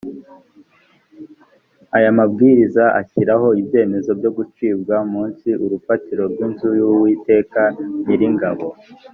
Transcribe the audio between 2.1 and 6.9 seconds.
mabwiriza ashyiraho ibyemezo byo gucibwa munsi urufatiro rw inzu y